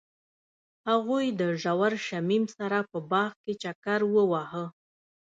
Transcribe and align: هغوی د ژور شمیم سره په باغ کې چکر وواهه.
هغوی 0.89 1.25
د 1.39 1.41
ژور 1.61 1.93
شمیم 2.07 2.43
سره 2.57 2.77
په 2.89 2.97
باغ 3.11 3.31
کې 3.43 3.53
چکر 3.63 3.99
وواهه. 4.15 4.65